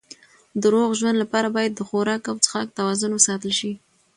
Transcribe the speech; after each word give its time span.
د 0.61 0.63
روغ 0.73 0.89
ژوند 0.99 1.17
لپاره 1.23 1.47
باید 1.55 1.71
د 1.75 1.81
خوراک 1.87 2.23
او 2.31 2.35
څښاک 2.43 2.67
توازن 2.77 3.11
وساتل 3.13 3.51
شي. 3.59 3.71